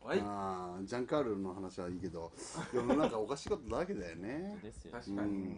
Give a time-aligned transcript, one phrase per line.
[0.00, 0.20] はい。
[0.22, 2.32] あージャンカールの話はいいけど
[2.72, 4.58] 世の中おかしいことだらけだよね。
[4.62, 4.92] ですよ。
[4.92, 5.54] 確かに、い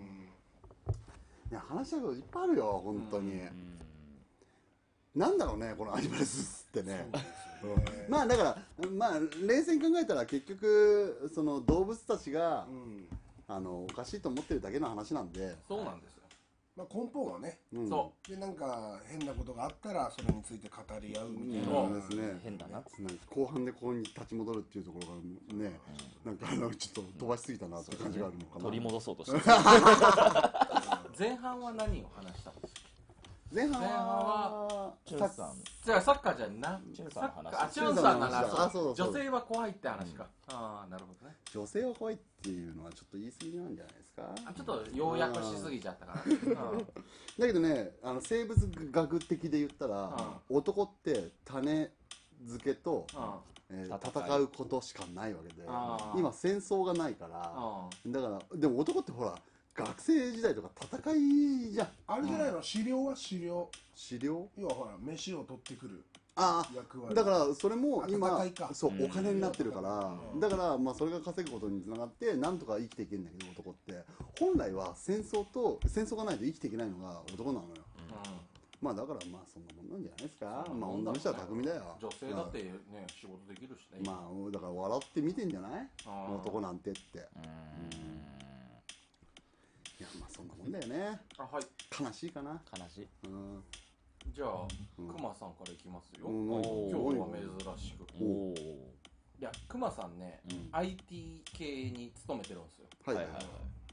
[1.51, 3.41] や話したいこといっぱいあるよ本当に、
[5.15, 7.09] なんだろうねこのアニマルスってね。
[7.63, 13.09] うんまあだからまあ冷静に考えたら結局その動物たちが、うん。
[13.53, 16.20] あのおかしいと思ってるだけの話なんで、そうなんですよ、
[16.81, 22.41] まあ、根本はねうん、そでなんか変なことがあったらそれについて語り合うみたいな、そうですね。
[22.43, 22.73] 変だな。
[22.73, 22.91] なんか
[23.29, 25.09] 後半でここに立ち戻るっていうところ
[25.59, 25.79] がね、
[26.25, 28.65] なんかあのちょっと飛ばしすぎたなって感じがあるのかな。
[28.65, 29.43] 取り戻そうとしてる。
[31.19, 32.81] 前半は何を話したんですか？
[33.53, 37.55] 前半前半はチュンさんじゃあサッカーじゃなチュンさんの話。
[37.63, 38.95] あチュンさんの話。
[38.95, 41.37] 女性は怖いって話か、ああなるほどね。
[41.53, 43.95] 女性は怖いっていうのはちょっと言い過ぎなんじゃない？
[44.21, 44.35] か？
[44.47, 46.23] あちょっと要約しすぎちゃったから、
[46.73, 46.79] うん
[47.39, 50.15] だけどねあの生物学的で言ったら、
[50.49, 51.91] 男って種
[52.47, 53.07] 付けと、
[53.71, 56.19] えー戦い戦うことしかないわけであー。
[56.19, 57.53] 今戦争がないから。
[58.05, 58.13] うん。
[58.13, 59.35] だからでも男ってほら
[59.75, 61.89] 学生時代とか戦いじゃん。
[62.09, 62.61] あれじゃないの？
[62.61, 63.71] 狩猟は狩猟。
[64.09, 64.49] 狩猟？
[64.59, 66.05] 要はほら飯を取ってくる
[66.41, 67.13] あ役割。
[67.13, 68.71] あだからそれも今戦いか。
[68.73, 69.05] そううん。
[69.05, 70.15] お金になってるから。
[70.41, 74.05] だからまあそれが稼ぐことにつながってなんとか生きていけるんだけど男って。
[74.39, 77.71] 本来は戦争と戦争がないと生きていけないのが男なのよ。
[78.81, 80.67] まあだからまあそんなもんなんじゃないですか。
[80.73, 81.97] まあ女の人は巧みだよ。
[82.01, 82.73] 女性だってね
[83.21, 84.01] 仕事できるしね。
[84.07, 85.89] まあだから笑って見てんじゃない？
[86.35, 87.19] 男なんてって。
[87.19, 87.21] い
[90.03, 91.21] やまあそんなもんだよね。
[91.37, 91.65] あはい。
[92.03, 92.59] 悲しいかな。
[92.75, 93.09] 悲しい。
[93.25, 93.63] うん
[94.29, 94.67] じゃあ
[94.97, 96.29] くまさんからいきますよ。
[96.29, 96.45] うん。
[96.47, 98.07] 今お日ーは珍しく。
[98.21, 100.69] おおいやくまさんね、うん。
[100.73, 102.87] IT 系に勤めてるんですよ。
[103.07, 103.35] はいはいはい。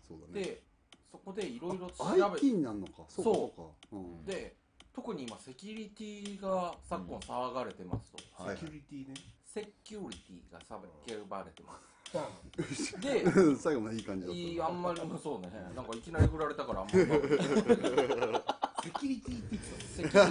[0.07, 0.45] そうだね。
[0.45, 0.63] で
[1.11, 3.03] そこでいろいろ調べ IT になるのか。
[3.09, 3.53] そうかそ
[3.91, 3.97] うか。
[3.97, 3.97] う。
[3.97, 4.25] ん。
[4.25, 4.55] で
[4.93, 9.13] 特に今セキュリティが昨今騒がれてますと、はいセキュリティね、
[9.45, 11.97] セキュリティが騒がれてます。
[13.01, 14.39] で最後までいい感じだった。
[14.39, 15.49] いいあんまりうんそうね。
[15.75, 16.99] なんかいきなり振られたからあんまり
[18.87, 19.57] セキュリティって
[19.97, 20.29] 言ってた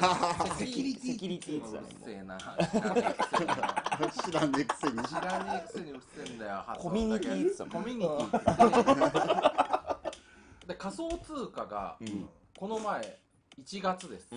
[0.56, 1.61] セキュリティセキュリティ。
[1.61, 1.89] ってうる言ってたね。
[2.05, 2.39] せえな
[4.11, 6.62] 知らねえくせに知らねえくせにうるせえんだよ。
[6.67, 8.17] 発 コミュニティって言ってたもんコミュニティ
[10.69, 12.28] で仮想通貨がうん
[12.59, 13.19] この前
[13.61, 14.31] 1月です、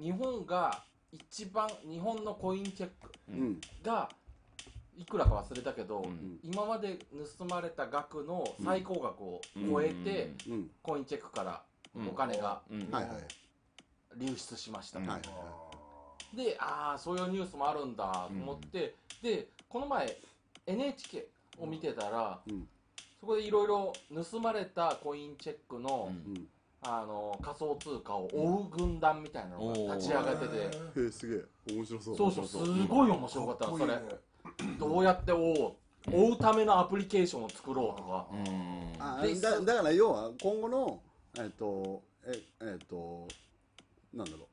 [0.00, 3.60] 日本が一番日本のコインチェックうん。
[3.82, 4.08] が
[4.96, 6.38] いくらか忘れたけど、ん。
[6.44, 6.96] 今まで
[7.38, 10.70] 盗まれた額の最高額を超えて、うん。
[10.82, 11.60] コインチェックから
[12.08, 12.90] お金がうん。
[12.90, 13.12] はいはい。
[14.16, 15.20] 流出しました、うんはい
[16.36, 20.16] でああそういうニュースもあるんだと思って、でこの前
[20.66, 21.28] NHK
[21.60, 22.66] を見てたら、うん。
[23.20, 23.92] そこでいろいろ
[24.30, 26.32] 盗まれたコインチェックの,、うん。
[26.32, 26.46] うん
[26.86, 30.56] あの仮想通貨を追う軍団みたいなのが立ち上がってて、
[31.00, 31.74] へえすげえ。
[31.74, 32.16] 面白そう。
[32.16, 32.56] そうそうす
[32.86, 33.66] ごい面白かった。
[33.68, 34.78] のそれかっこいいね。
[34.78, 35.74] どうやって追おう
[36.12, 39.40] 追うためのアプリケーションを作ろうとか、うん。
[39.40, 41.00] だだから要は今後の
[41.38, 43.26] えっとええっと
[44.12, 44.46] なんだろう。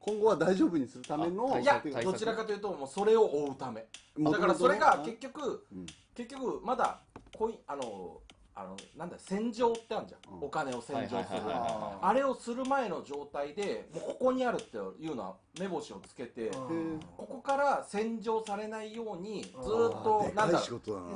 [0.00, 3.84] 今後は大丈夫にするためのあいやどちらかというともうそれを追うため。
[4.18, 5.86] だからそれがの結局うん。
[6.14, 7.00] 結局まだ
[7.36, 8.20] コインあの
[8.54, 10.44] あのなんだ洗浄ってあるじゃん、うん。
[10.46, 11.40] お金を洗浄する。
[11.44, 17.00] あれをする前の状態でもうここにあるっていうのは目星をつけて、うん。
[17.16, 20.46] ここから洗浄されないようにずーっあとな。
[20.46, 20.60] んだ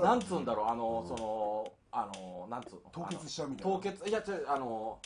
[0.04, 0.66] なんつうんだろう。
[0.68, 2.90] あの、そのあのなんつうの？
[2.90, 3.72] 凍結しちゃうみたいな。
[3.76, 4.98] 凍結いや違うあの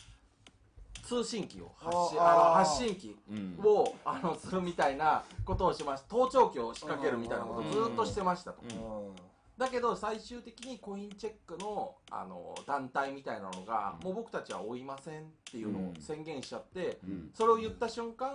[1.03, 3.59] 通信機を発信あの発信機うん。
[3.63, 6.09] をあのするみたいなことをしました。
[6.09, 9.09] 盗聴器を仕掛けるみたいなことをずーっとしてましたと、うん。
[9.09, 9.15] うん
[9.59, 17.31] だけど最終的にコインチェックのあの団体みたいなのが、もう僕たちは追いませんっていうのを宣言しちゃって、うん。
[17.33, 18.35] それを言った瞬間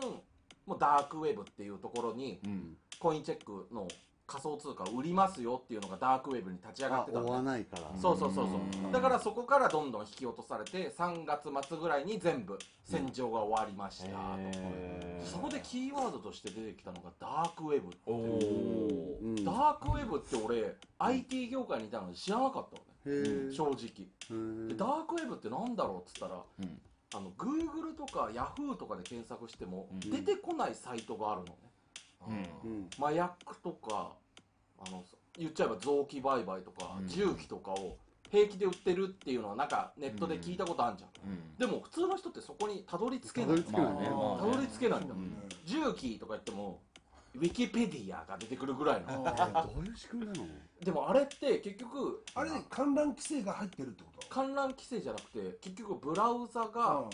[0.65, 2.75] もうダークウェブっていうところにうん。
[2.97, 3.87] コインチェックの
[4.31, 7.91] 仮想通貨を売りますよっていうのがダークウェブに立ち上がってたんでわないから。
[7.99, 8.59] そうそうそうそう。
[8.85, 8.91] うん。
[8.91, 15.25] だからそこからどんどん引き落とされて3月末ぐらいに全部洗浄が終わりましたと、へー。
[15.25, 19.43] そこでキーワードとして出てきたのがダークウェブっておおうん。
[19.43, 23.53] ダークウェブって俺 IT 業界にいたのに知らなかったのね。
[23.53, 24.67] 正直。
[24.69, 26.81] でダークウェブってなんだろうっつったらうん。
[27.13, 31.53] あの Google とか Yahoo とかで検索してもうん出てこないサイトがあるのね、
[32.63, 34.11] うんうん麻薬とか
[34.85, 35.03] あの
[35.37, 37.07] 言っちゃえば臓器売買とか、うん。
[37.07, 37.97] 銃器とかを
[38.29, 41.57] 平気で売ってるっていうのはなんかネットで聞いたことあるじゃん、うん。
[41.57, 43.55] でも普通の人ってそこにたどり着けたない。
[43.57, 44.51] どり着けないねまあねまあね。
[44.51, 45.33] たどり着けないんだ、うん。
[45.65, 46.79] 銃器とか言っても
[47.33, 49.07] ウィキペディアが出てくるぐらいの。
[49.73, 50.47] どういう仕組みなの？
[50.83, 54.27] でもあれって結局あれ観覧規制が入ってるってこと？
[54.27, 57.05] 観覧規制じゃなくて結局ブラウザが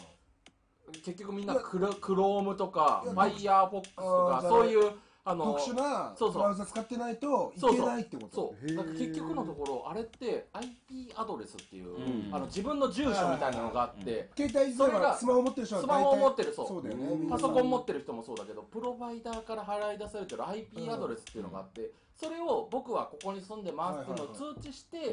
[1.04, 4.92] 結局みんなクロクロームとかいや Firefox とかあーそういう
[5.30, 6.42] あの特殊なそうそう。
[6.42, 8.36] ブラウザ使ってないといけないってこと？
[8.36, 8.76] そう。
[8.76, 12.34] だから結局のところあれって IP アドレスっていう、うん。
[12.34, 16.68] あの自分の住所みたいなのがあって、携帯それがスマホ持ってる人はスマホを持ってるそう。
[16.68, 17.06] そうだよね。
[17.06, 17.30] うん。
[17.30, 25.12] パソコン持ってる人もそうだけどプロバイダーから払い出されてる IP アドレスっていうのがあって、それを僕はここに住んでますっていうのを通知して、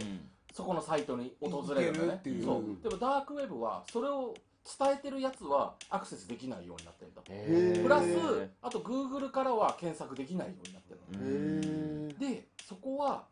[0.53, 2.07] そこのサイトに訪れるのね。
[2.07, 2.45] 行けるっていう。
[2.45, 2.83] そう。
[2.83, 4.35] でもダークウェブはそれを
[4.79, 13.25] 伝えてるやつはアクセスできないようになってるんだプラスあと Google からは検索できないようになってるでそこは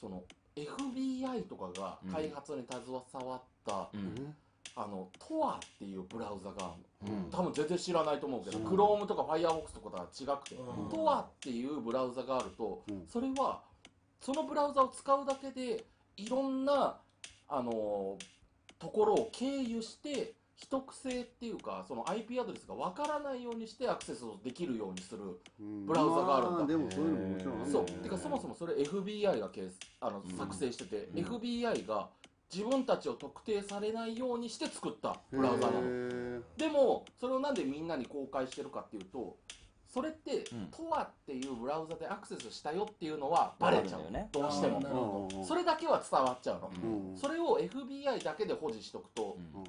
[0.00, 0.22] その
[0.56, 3.88] FBI とかが開発に携わった、
[4.76, 6.74] あの TOR っていうブラウザがあ
[7.06, 7.30] るの。
[7.30, 10.88] 多分全然知らないと思うけど、Chrome とか Firefox とかとは違くて、うん。
[10.88, 13.06] TOR っていうブラウザがあると、うん。
[13.06, 13.62] それは
[14.20, 15.84] そのブラウザを使うだけで
[16.16, 16.98] いろんな
[17.48, 18.18] あの
[18.78, 26.60] ところを経由して秘匿性っていうかその IP アドレスがわからないようにしてアクセスをできるようにするブラウザがあるんだ。
[26.60, 27.84] までもそういうのももちろんあるそう。
[27.86, 32.08] てかそもそもそれ FBI がケースあの作成してて、FBI が
[32.52, 35.78] 自分たちを特定されないようにして作ったブラウザなの。
[35.82, 39.38] へでもそれをなんでみんなに公開してるかっていうと
[39.88, 40.68] それって、うん。
[40.70, 44.28] トアっていうブラウザでアクセスしたよっていうのはバレちゃう、よね。
[44.30, 45.28] どうしても。
[45.42, 47.16] それだけは伝わっちゃうの、うん。
[47.16, 49.64] それを FBI だけで保持しとくと、うん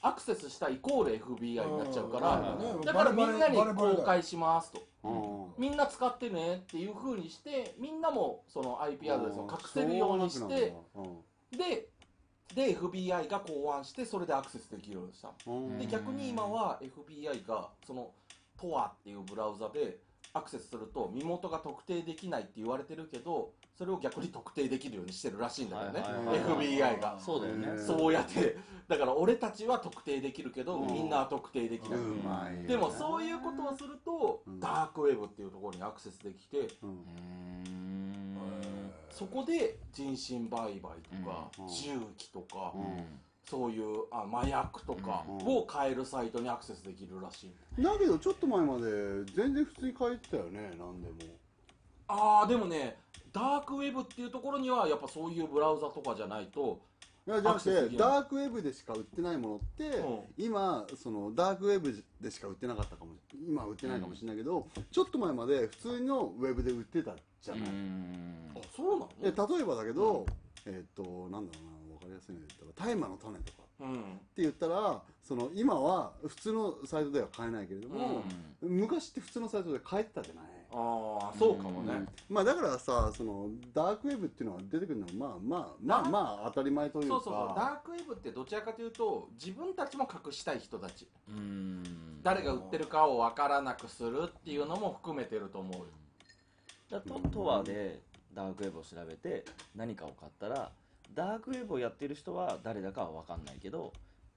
[0.00, 2.80] アクセスしたイコール FBI になっちゃうから、うん。
[2.82, 4.86] だからみんなに公開しますと。
[5.04, 5.62] うん。
[5.62, 10.74] みんな使ってねっていう風にしてみんなもその IP アドレスを隠せるようにして
[11.50, 11.88] で
[12.54, 15.78] で FBI が考案してそれでアクセスできるようにしたの。
[15.78, 18.10] で逆に今は FBI がその
[18.60, 19.98] TOR っていうブラウザで
[20.32, 27.16] アクセスすると身元が特定できないって言われてるけどそれを逆に特定できるようにしてるらしいんだよね、はいはいはい FBI が。
[27.20, 27.80] そうだよね。
[27.80, 28.56] そうやって
[28.88, 34.58] だから俺たちは特定できるけど、うんみんなは特定できない、うまいでもそういうことをすると、うん。
[34.58, 36.68] ダークウェブっていうところにアクセスできて
[39.10, 41.68] そこで人身売買とか、うん。
[41.68, 43.04] 銃器とか、うん。
[43.48, 45.56] そういうあ麻薬とかうん。
[45.58, 47.46] を買えるサイトにアクセスできるらし
[47.78, 51.37] い、だけどちょっと前まで全然普通に書いてたよね何でも
[52.08, 52.96] ああでもね
[53.32, 56.80] ダークウェブっていうところにはやっぱそういうブラウザとかじゃないと
[57.26, 60.20] いやじゃなくてダークウェブでしか売ってないものって、うん。
[60.38, 63.12] 今そのダークウェブでしか売ってなかったかも
[63.46, 69.46] 今は売ってないかもしれないけど、ちょっと前まで普通のウェブで売ってたじゃない、あそうなの？
[69.46, 70.24] で例えばだけど、
[70.64, 73.96] えっ、となんだろうな分かりやすいので言ったら大麻の種とかうんっ
[74.34, 78.22] て言ったらその今は普通のサイトでは買えないけれども、
[78.62, 82.08] 昔って普通のサイトで買えてたじゃないああそうかもね、うん。
[82.28, 87.14] まあだからさそのダークウェブっていうのは出てくるのはまあまあまあまあ当たり前というか。
[87.14, 87.56] そうそうそう。
[87.56, 91.08] ダークウェブってどちらかというと自分たちも隠したい人たち。
[92.22, 95.78] 誰が売ってるかを分からなくするっていうのも含めてると思う。
[95.78, 95.86] よ
[96.90, 98.00] だととはで
[98.34, 99.44] ダークウェブを調べて
[99.74, 100.70] 何かを買ったら
[101.14, 103.92] ダークウェブをやってる人は誰だかは分かんないけど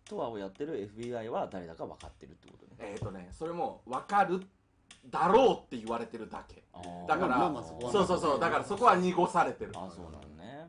[0.06, 2.92] トアをやってる FBI は誰だか分かってるってことね。
[2.94, 4.42] えっ、ー、とねそれも分かる
[5.10, 6.63] だろうって言われてるだけ。
[7.08, 9.72] だから、まあまあそこはそうそうそうだからそこは濁されてる。
[9.75, 10.67] あそうなのね。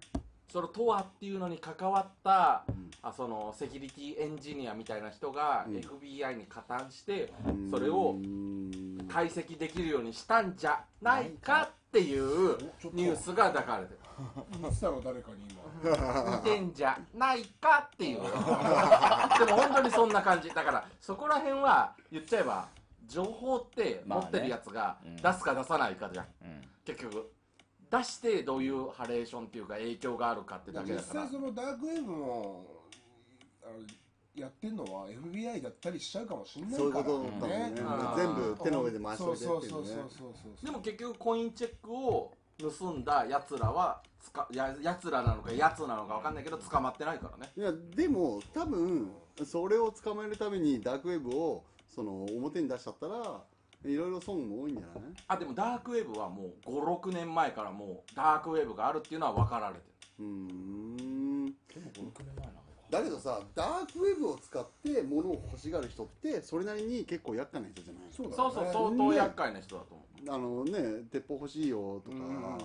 [0.50, 2.90] そのトアっていうのに関わった、ん。
[3.02, 5.76] あそのセキュリティエンジニアみたいな人がうん。
[5.76, 9.06] FBI に加担して、うんそれをうん。
[9.08, 12.56] 解析できるようにしたんじゃないかっていう
[12.92, 13.98] ニュースが抱かれてる。
[14.60, 16.36] 言ってたの誰かに今。
[16.36, 18.20] 似てんじゃないかっていう。
[18.22, 20.48] でも本当にそんな感じ。
[20.50, 22.68] だからそこら辺は言っちゃえば
[23.12, 26.26] 情報って持ってるやつがまあね出すか出さないかじゃん。
[26.42, 26.60] うん。
[26.84, 27.30] 結局。
[27.90, 31.20] 出してどういうハレーションっていうか影響があるかってだけ実だから。
[31.26, 32.66] 際そのダークウェブも
[33.62, 33.74] あの
[34.34, 37.64] やってんのは FBI だったりしちゃうかもしれないからそういうことだね。
[37.68, 38.16] うん。
[38.16, 39.68] 全部手の上で回しといてっていうね。
[39.68, 47.52] そうそうそうそうそうでも結局コインチェックを盗んだやつらはつかややつらなのかやつなのか分かんないけど捕まってないからね。
[47.54, 49.12] いやでも多分
[49.44, 53.16] それを捕まえるためにダークウェブをその表に出しちゃったら
[53.84, 55.12] いろいろ損も多いんじゃない？
[55.28, 59.84] あでもダークウェブはもう56年前からもうダークウェブがあるっていうのは分かられてる。
[60.20, 61.46] うーん。
[61.46, 61.52] でも
[61.94, 68.02] 56年前なのかだけどさダークウェブを使って物を欲しがる人ってそれなりに結構厄介な人じゃない？
[68.10, 72.16] そうだそうそう相当厄介な人だと思うあのね鉄砲欲しいよとか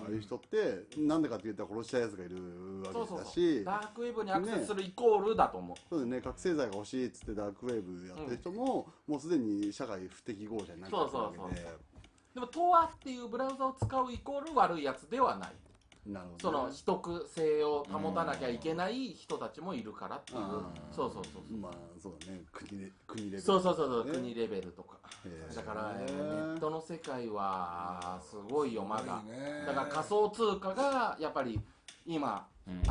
[0.08, 2.36] うんいう人ってなんでかって言ったら殺したやつがいる
[2.82, 3.64] わけだし。
[3.64, 6.22] ダークウェブにアクセスするイコールだと思う、そうだよね。
[6.22, 11.18] 覚醒剤が欲しいっつってダークウェブやってる人も、もうすでに社会不適合者になってるわけで。
[11.18, 11.98] そうそうそう
[12.38, 15.52] でも TOR っていうブラウザを使うイコール悪いやつではない
[16.08, 20.40] なるほどねその秘匿性を保たなきゃいけない人たちもいるからっていう。
[20.40, 20.96] あー。
[20.96, 21.58] そうそうそうそう。
[21.58, 21.72] まあ
[22.02, 22.42] そうだね。
[22.52, 24.98] 国で国レベルそうそうそうそう、ね国レベルとか。
[25.26, 25.56] へー。
[25.56, 29.22] だから、えーネットの世界はすごいよまだ。
[29.66, 31.60] だから仮想通貨がやっぱり
[32.06, 32.82] 今うん。
[32.82, 32.90] 危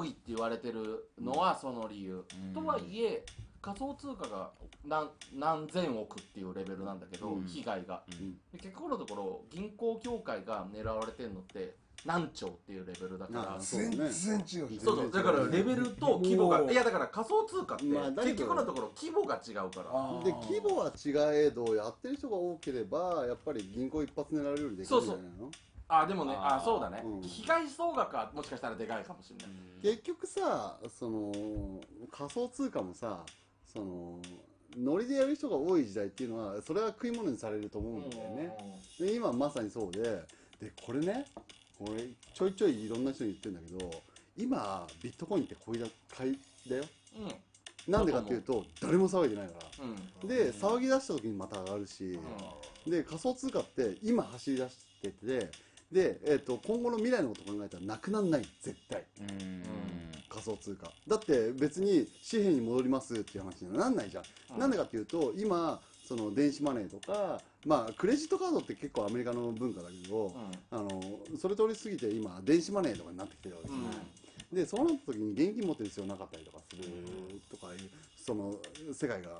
[0.00, 2.52] ういって言われてるのはその理由、うん。
[2.54, 3.24] とはいえ
[3.60, 4.50] 仮想通貨が
[4.84, 7.46] 何何千億っていうレベルなんだけど、うん。
[7.46, 8.32] 被害が、ん。
[8.52, 13.88] で結局のところ銀行協会が狙われてるのって何兆っていうレベルだからあそうね。
[13.90, 21.10] 全然違うしそうそうだからレベルと規模がいやだから仮想通貨って結局のところ規模が違うから、で規模は違
[21.46, 25.50] えどやってる人が多ければやっぱり銀行一発狙われるよりできるんじゃないの？
[25.88, 27.20] あでもねあそうだね、うん。
[27.22, 31.80] 被害総額はもしかしたらでかいかもしれない、結局さその
[32.10, 33.20] 仮想通貨もさ
[33.72, 34.18] その
[34.76, 38.56] ノリでやる人が多い時代っていうのはそれは食い物にされると思うんだよね。
[38.98, 40.22] で今まさにそうで。
[40.60, 41.24] でこれね
[41.84, 44.02] これちょいちょいいろんな人に言ってるんだけど
[44.36, 45.86] 今ビットコインってこいだ
[46.16, 46.84] 買いだよ？
[47.18, 47.20] う
[47.88, 47.92] ん。
[47.92, 49.84] なんでかっていうと誰も騒いでないから。
[50.22, 50.28] うん。
[50.28, 52.18] で騒ぎ出した時にまた上がるし、
[52.86, 55.50] で仮想通貨って今走り出してて
[55.90, 58.48] で、えー、と今後の未来のこと考えたらなくなんない。
[58.62, 59.04] 絶対。
[59.20, 59.62] うん。
[60.28, 60.90] 仮想通貨。
[61.06, 64.24] だって別に紙幣に戻りますっていう話にはなんないじゃん、
[64.54, 64.58] うん。
[64.60, 65.80] なんでかっていうと今
[66.12, 70.34] その電子マネーとかまあクレジットカードって結構アメリカの文化だけど、
[70.70, 71.02] あの
[71.40, 73.86] それ通り過ぎて今電子マネーとかになってきてるわけですよ、
[74.52, 76.82] でそうなった時に現金持ってる必要なかったりとかする
[77.50, 77.78] とかいう
[78.14, 78.54] その
[78.92, 79.30] 世界が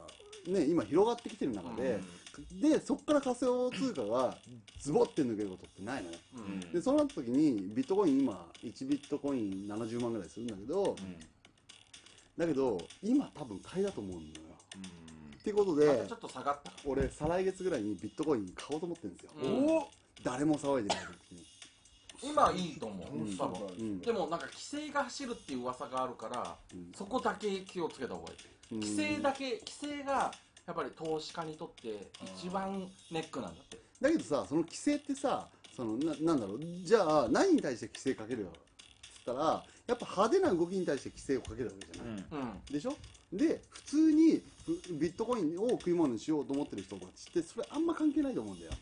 [0.48, 2.00] ね今広がってきてる中で、
[2.52, 4.38] でそこから仮想通貨が
[4.80, 6.72] ズボって抜けることってないのようん。
[6.72, 10.96] でそうなった時にビットコイン今1ビットコイン70万ぐらいするんだけど、
[12.38, 14.41] だけど今多分買いだと思うんだよ
[15.42, 16.70] っていうことでちょっと下がった。
[16.84, 19.76] 俺再来月ぐらいにビットコイン買おうと思ってるんですよ、うん。
[19.76, 19.88] お
[20.22, 21.44] 誰も騒いでない時に。
[22.22, 23.36] 今いいと思う、うん。
[23.36, 24.00] 多分うん。
[24.00, 26.92] でもなんか規制が走るっていう噂があるから、うん。
[26.96, 28.80] そこだけ気をつけた方がいい、うん。
[28.80, 30.30] 規制だけ規制が
[30.64, 33.78] やっぱり投資家にとって一番ネックなんだって。
[34.00, 36.60] だけどさその規制ってさそのななんだろう。
[36.84, 38.52] じゃあ何に対して規制かけるよ
[39.22, 42.74] ったらやっぱ派手な動きに対して規制をかけるわけじゃない、うん。
[42.74, 42.96] でしょ？
[43.32, 48.72] で普通にふビットコインを食い物にしようと思ってる人たちってそれあんま関係ないと思うんだよ。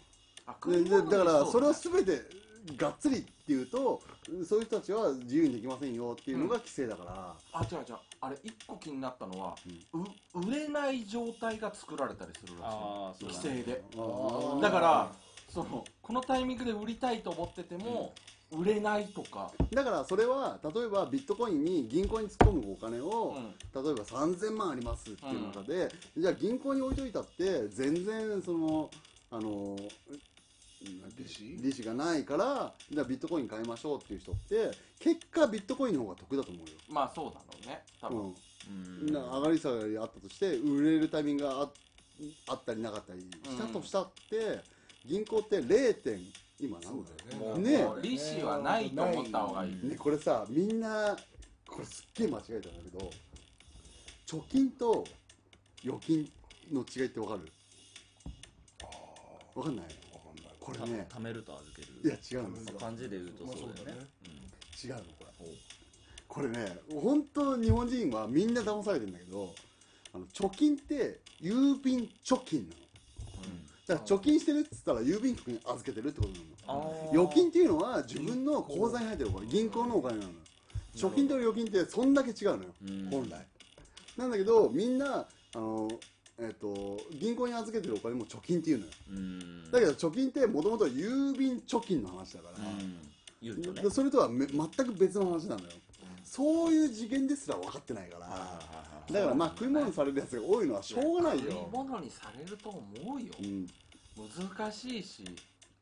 [0.46, 0.54] だ。
[0.54, 2.22] からそれをす全て
[2.76, 4.02] がっつりっていうと
[4.46, 7.96] そういう人たちは自由にできませんよっていうのが規制だから、あ違う違う。
[8.20, 9.54] あれ一個気になったのは、
[9.94, 12.70] う売れない状態が作られたりするら
[13.18, 13.82] しい規制で。
[14.60, 15.12] だから
[15.48, 18.12] そのこのタイミングで売りたいと思ってても、
[18.52, 23.84] 売れないとか、だからそれは例えばビットコインに銀行に突っ込むお金を、うん。
[23.84, 28.90] 例えば3000万ありますっていう中で、じゃあ銀行に置いといたって全然その
[29.30, 29.76] あの
[30.82, 31.62] 利子？
[31.62, 37.82] 利子がないからじゃあビットコイン買いましょうっていう人って結果ビットコインの方が得だと思うよ、まあそうだろうね。
[38.00, 38.34] 多分、うん。
[39.08, 39.12] うん。
[39.12, 41.70] な上がり下がりあったとして売れるタイミングがあ
[42.48, 44.60] あったりなかったりしたとしたって、
[45.06, 46.18] 銀行って 0.
[46.60, 47.70] 点今何そうだよね。
[47.78, 51.16] ね利子はないと思った方がいい、ね、これさみんな
[51.66, 53.10] これすっげえ間違えたんだけど
[54.26, 55.04] 貯金と
[55.84, 56.30] 預金
[56.72, 57.50] の違いってわかる？
[59.54, 59.86] わかんない？
[60.60, 61.88] これたね貯めると預ける。
[62.04, 63.98] いや違うんですよ感じで言うとそうだよまあそうだね。
[63.98, 64.06] ね
[64.84, 65.30] 違うのこれ。
[66.28, 69.52] これね本当日本人はみんな騙されてるんだけど
[70.14, 72.82] あの貯金って郵便貯金なの
[73.90, 77.10] だから貯金してるっつったら郵便局に預けてるってことなの。
[77.10, 80.30] 預金っていうのは自分の口座に入ってるお金銀行のお金なの。
[80.30, 80.36] よ
[80.94, 82.70] 貯金と預金ってそんだけ違うのよ。
[82.88, 83.10] うん。
[83.10, 83.46] 本来。
[84.16, 85.88] なんだけどみんなあの
[86.38, 88.92] えっ、と銀行に預けてるお金も貯金っていうのよ。
[89.10, 89.70] うん。
[89.72, 93.82] だけど貯金ってもともと郵便貯金の話だから、ね。
[93.82, 95.70] でそれとはめ全く別の話なのよ、
[96.30, 98.28] そういう次元ですら分かってないから、
[99.12, 103.34] だからまあ食い物にされるやつが多いのはしょうがない食いよ、物にされると思うよ。
[103.40, 103.66] うん、
[104.56, 105.24] 難しいし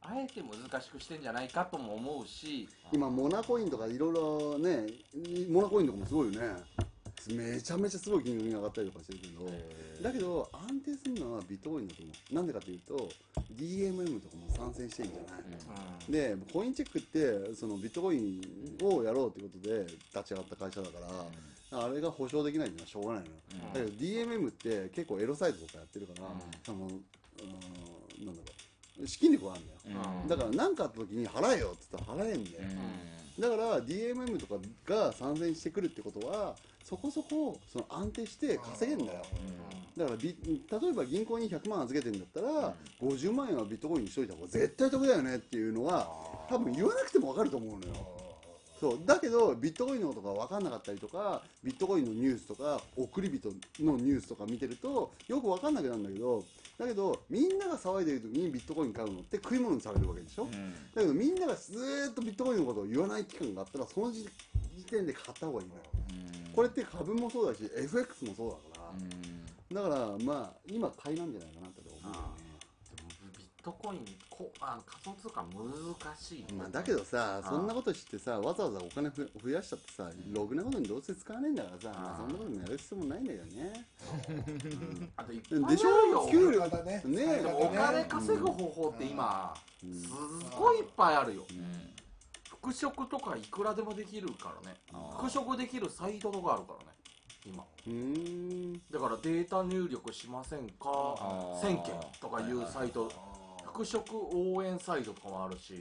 [0.01, 2.67] あえて難しくしてんじゃないかとも思うし。
[2.91, 4.87] 今モナコインとかいろいろね
[5.51, 6.49] モナコインとかもすごいよね
[7.31, 9.51] めちゃめちゃすごい金額が上がったりとかしてるけど、
[10.03, 12.35] だけど安定するのはビットコインだと思う。
[12.35, 13.09] なんでかっていうと
[13.55, 15.43] DMM とかも参戦してるんじゃない、
[16.07, 16.13] うん。
[16.13, 18.41] でコインチェックってそのビットコイン
[18.83, 20.99] をやろうってことで立ち上がった会社だか
[21.71, 23.35] ら、あれが保証できないっていうのはしょうがないのよ、
[23.75, 26.29] だけど DMM って結構エロサイトとかやってるから、
[26.65, 26.91] そのうん
[28.25, 29.79] なんだろう資金力はあるんだよ、
[30.23, 30.29] うん。
[30.29, 32.65] だから何かあった時に払えよって言ったら払えんだよ、
[33.39, 34.55] だから DMM とか
[34.87, 39.23] が参戦してくるってことはそこそこその安定して稼げるんだよ、
[39.97, 46.09] だからビ例えば銀行に100万預けてるんだったら、50万円はビットコインにしといた方が絶対得だよねっていうのは
[46.49, 47.95] 多分言わなくても分かると思うのよ。
[48.81, 48.99] そう。
[49.05, 53.49] だけどビットコインのことが分かんなかったりとかビットコインのニュースとか送り人
[53.85, 56.45] のニュースとか見てるとよく分かんなくなるんだけど
[56.79, 60.51] だけどみんなが騒いでる時にビットコイン買うのって食い物にされるわけでしょ、うん。
[60.95, 64.29] だけどみんながずーっとビットコインのことを言わない期間があったらその時
[64.77, 65.81] 時点で買った方がいいのよ。
[66.55, 72.38] これって株もそうだし FX もそうだから、だからまあ今買いなんじゃないかなって思う
[73.69, 83.87] トコインこあの仮想通貨難しい、まあ、だけどさあそんなことしてさわざわざお金ふ増やしちゃってさろくなことにどうせ使わねえんだからさまあそんなこともやる必要もないんだよね。
[85.17, 90.09] あといっぱいあるでしょよ給料だねねお金稼ぐ方法って今す
[90.59, 91.43] ごいいっぱいあるよ。
[92.49, 94.77] 復職とかいくらでもできるからね。
[95.17, 96.93] 復職できるサイトとかあるからね
[97.47, 97.65] 今。
[97.87, 98.83] うーん。
[98.91, 100.87] だからデータ入力しませんか？
[100.87, 103.09] あー1000件とかいうサイト
[103.79, 105.75] 復職応援サイトとかもあるし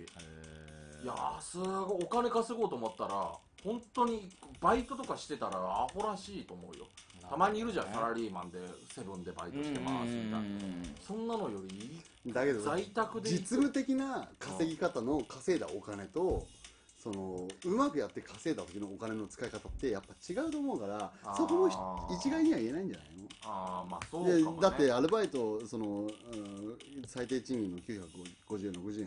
[1.04, 3.32] いやーすごいお金稼ごうと思ったら
[3.64, 4.30] 本当に
[4.62, 6.86] バイトとかしてたらアホらしいと思うよ。
[7.28, 8.60] たまにいるじゃんサラリーマンで
[8.94, 10.40] セブンでバイトしてますみたいな。
[11.06, 16.46] そんなのよりだけど在宅で実務的な稼ぎ方の稼いだお金と
[17.14, 21.76] そのうまくやって稼いだ時のお金の使い方ってやっぱ違うと思うからそこもひ
[22.28, 23.28] 一概には言えないんじゃないの？
[23.46, 24.62] ああまあそうでかもね。
[24.62, 26.10] だってアルバイトその、うん
[27.06, 29.02] 最低賃金の950円60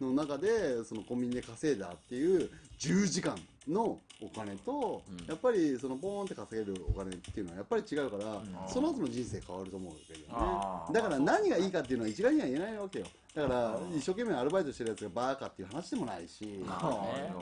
[0.00, 2.48] 円の中でそのコンビニで稼いだっていう
[2.84, 3.34] 10時間
[3.66, 5.26] のお金と、うん。
[5.26, 8.68] やっぱりそのポーンって稼げるお金っていうのはやっぱり違うから、ん。
[8.68, 10.26] その後の人生変わると思うけどね。
[10.30, 13.06] あーだから何がいいかっていうのは一概には言えないわけよ。
[13.34, 16.88] だから一生懸命アルバイトしてるやつがバーカっていう話でもないし、まあ
[17.18, 17.34] ね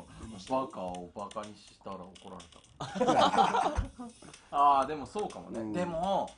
[0.49, 2.45] バカをバカにしたら怒られ
[3.05, 3.43] た
[4.51, 5.73] ああでもそうかもね、うん。
[5.73, 6.31] でも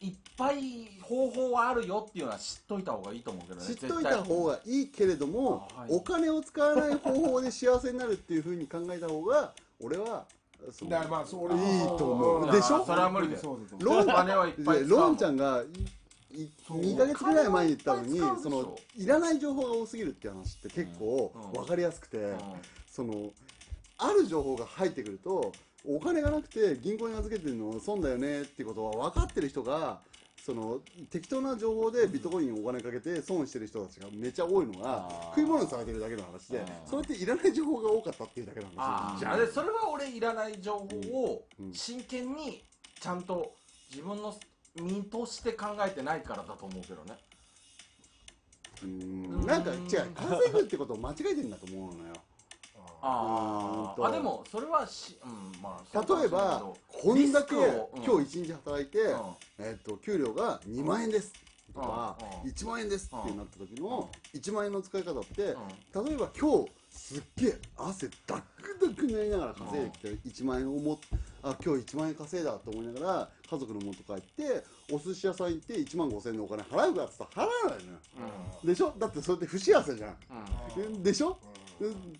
[0.00, 10.24] いっぱい方法はあるよっていうのは知っといた方がいいと思うけどね知っといた方がいいけれども、あはいお金を使わない方法で幸せになるっていうふうに考えた方が俺は
[10.70, 11.60] そのだからまあそ俺いい
[11.98, 12.44] と思う。
[12.44, 13.36] うんでしょそれは無理だ
[13.80, 15.62] ロンお金はいっぱいロンちゃんが
[16.32, 21.52] いいそう2ヶ月ぐらい前に言ったのにそのいらない情報が多すぎるっていう話って結構うん。
[21.52, 22.38] 分かりやすくて、うん
[22.90, 23.30] その
[23.98, 25.52] ある情報が入ってくると
[25.88, 30.00] お金がなくて銀行に預けてるの損だよねってことは分かってる人が
[30.44, 40.86] その適当な情報でビットコインにお金かけて損してる人たちがめっちゃ多いのが食い物にされてるだけの話でそれっていらない情報が多かったっていうだけのあ話じゃんあでそれは俺いらない情報
[41.24, 41.72] をうん。
[41.72, 42.62] 真剣に
[43.00, 43.52] ちゃんと
[43.90, 44.34] 自分の
[44.80, 47.14] 身として考えてないからだと思うけどね。
[48.82, 49.40] ううん。
[49.42, 49.78] んなんか違う。
[50.14, 52.14] 稼ぐってことを間違えてるんだと思うのよ
[53.08, 56.76] あああでもそれはし、うんまあ例えばど。
[56.88, 57.54] こんだけ
[58.04, 59.20] 今日一日働いて、うん。
[59.58, 61.32] えっと給料が2万円です。
[61.74, 62.50] とかうん。
[62.50, 66.06] 1万円ですってなった時の1万円の使い方ってうん。
[66.06, 70.08] 例えば今日すっげえ汗ダックダックになりながら稼いできて
[70.42, 70.98] 1万円をも
[71.42, 77.98] あ今日1万円稼いだと思いながら家族の元帰ってお寿司屋さん行って1万5000円のお金払うかって言ったら払わないのよ。
[78.64, 78.94] でしょ？
[78.98, 81.02] だってそれって不幸せじゃん。
[81.02, 81.36] でしょ？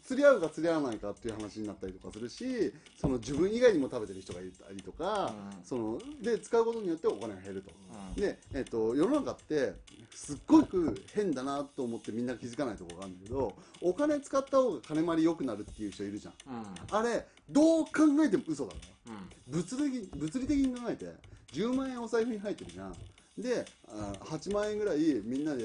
[0.03, 5.65] 釣り合うか釣り合わないかっていう話になったりとかするしその自分以外にも食べてる人がいたりとか、うん。
[5.65, 7.71] そので使うことによってお金が減ると、
[8.17, 8.21] うん。
[8.21, 9.75] で、えっと世の中って
[10.15, 16.35] すっごく変だなと思ってみんな気づかないところがあるんだけどお金使った方が金回り良くなるっていう人いるじゃん。
[16.55, 16.65] うん。
[16.91, 17.91] あれどう考
[18.25, 19.61] えても嘘だからうん。
[19.61, 21.07] 物理的物理的に考えて
[21.53, 22.95] 10万円お財布に入ってるじゃん
[23.39, 25.65] であ8万円ぐらいみんなで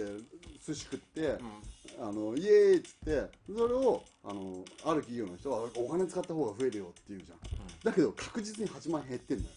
[0.66, 1.38] 寿司食って、
[2.00, 7.38] あのイエーイっつってそれをあのある企業の人はお金使った方が増えるよって言うじゃん、
[7.84, 9.50] だけど確実に8万円減ってんだよ。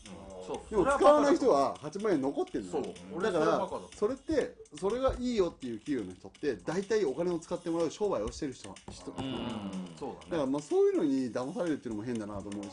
[0.70, 2.84] でも使わない人は8万円残ってんのよ。
[3.22, 9.10] だからそれってそれがいいよっていう企業の人って大体お金を使ってもらう商売をしてる人人。
[9.10, 12.70] だからまあそういうのに騙されるっていうのも変だなと思うし、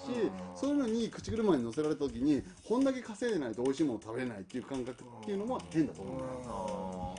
[0.55, 6.15] そういうのに口車に乗せられた時にこんだけ稼いでないと美味しいもの食べれないっていう感覚っていうのも変だと思う。
[6.17, 7.15] のよ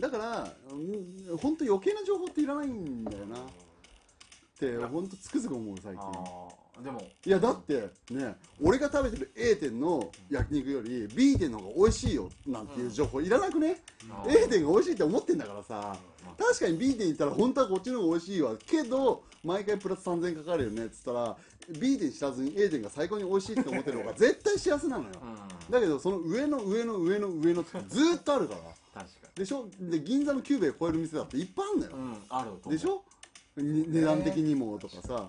[0.00, 3.36] だからうん本当余計な情報っていらないんだよな
[4.66, 6.82] って本当つくづく思う最近。
[6.82, 7.00] でも。
[7.24, 13.80] いやだってね俺が食べてる A 店の焼肉より B 店の方が美味しいよなんていう情報いらなくね、
[14.24, 14.30] うん。
[14.30, 15.96] A 店が美味しいって思ってんだからさ。
[16.36, 18.54] 確かに B 店行ったら本当はこっちの方が美味しいわ。
[18.66, 21.36] けど毎回プラス3000円かかるよねっつったら
[21.80, 25.26] B 店知らずに A 店が最高に美味しいって思ってる方が 絶対幸せなのよ、う
[25.70, 25.72] ん。
[25.72, 28.60] だけどその上の上の上の上のってずーっとあるから。
[29.02, 29.68] 確かでしょ？
[29.80, 32.94] で銀座のキューベイ超える店だっていっぱいあるんだよ、にうんあるでしょ？
[32.94, 33.00] に
[33.62, 35.28] 値段的にもとかさ。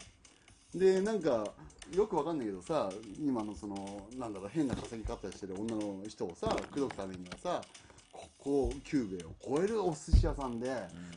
[0.74, 1.52] でなんか
[1.96, 7.62] よくわかんないけどさ今のそのなんだろう変な稼ぎ方してる女の人をさ口説くためにはさ
[8.12, 10.72] ここキューベイを超えるお寿司屋さんで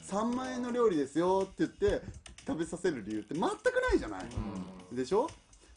[0.08, 2.02] 3万円の料理ですよって言って
[2.46, 3.50] 食べさせる理由って全くな
[3.94, 4.24] いじゃない、
[4.90, 5.28] でしょ？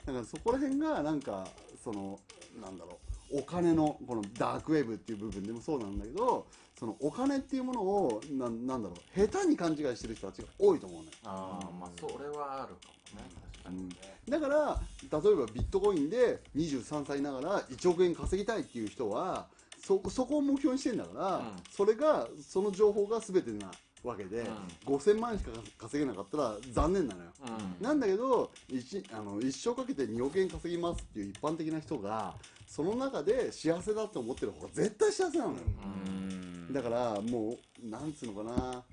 [0.05, 1.45] だからそこら辺がなんか
[1.83, 2.17] その
[2.61, 6.47] なんだろうお金のこのダークウェブっていう部分でもそうなんだけど
[6.79, 11.11] そのお金っていうものをななんだろう下手に勘違いしてる人たちが多いと思うのよ。
[11.23, 13.27] ああまあそれはあるかもね。
[13.53, 13.95] 確かにね。
[14.27, 19.47] だから例えばビットコインで23歳ながら1億円稼ぎたいっていう人は
[19.79, 21.45] そそこを目標にしてんだから、うん。
[21.71, 23.71] それがその情報が全てな
[24.05, 24.43] わけで、
[24.85, 27.31] 5000万しか稼げなかったら残念なのよ、
[27.79, 27.83] うん。
[27.83, 32.35] なんだけど一あの一生かけて2億円稼ぎますっていう一般的な人が
[32.67, 36.73] その中で幸せだと思ってる方が絶対幸せなのよ、うん。
[36.73, 38.83] だからもうなんつうのかな。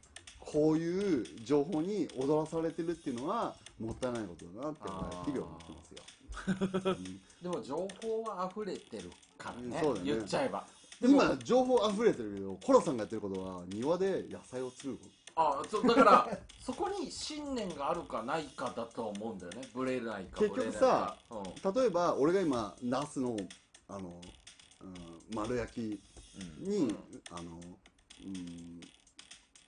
[0.44, 6.96] こういう情報に踊らされてるっていうのはもったいないことだなって日々思ってますよ、
[7.42, 9.78] でも情報は溢れてるからね。
[9.80, 10.06] そうだね。
[10.12, 10.66] 言っちゃえば
[11.02, 15.00] 今情報溢れてるけどコラさんがやってることは庭で野菜を作るこ
[15.34, 19.68] あそうだから そこに信念があるかないかだと思うんだよね。
[19.74, 21.72] ブレないか結局さうん。
[21.72, 23.36] と例えば俺が今ナスの
[23.88, 24.20] あの、
[24.80, 24.94] うん、
[25.34, 25.78] 丸焼き
[26.58, 26.96] に、うん。
[27.30, 27.60] あの
[28.24, 28.80] うん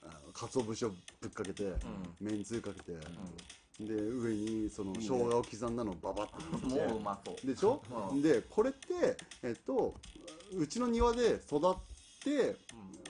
[0.03, 1.73] あの鰹節をぶっかけて、
[2.21, 2.93] めんつゆかけて、
[3.81, 6.87] で上にその生姜を刻んだのをババッと乗せて。
[6.89, 7.47] もううまそう。
[7.47, 8.23] でしょ、うん。
[8.23, 9.95] でこれってえっと
[10.57, 11.75] うちの庭で育っ
[12.25, 12.57] て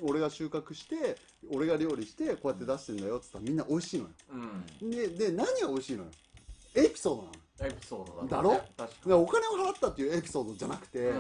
[0.03, 1.17] 俺が収穫して
[1.51, 4.11] 俺が料理してこうやって出してんだよっつったらみんな美味しいのよ。
[4.83, 4.91] うん。
[4.91, 6.11] でで何が美味しいのよ？
[6.75, 7.35] エピソードなの。
[7.61, 8.61] エピソードだろ？
[8.77, 11.13] 確かお金を払ったっていうエピソードじゃなくて、